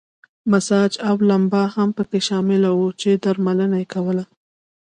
مساج 0.51 0.93
او 1.07 1.15
لمبا 1.29 1.63
هم 1.75 1.89
پکې 1.97 2.19
شامل 2.27 2.61
وو 2.71 2.87
چې 3.01 3.09
درملنه 3.23 3.77
یې 3.81 3.87
کوله. 3.93 4.23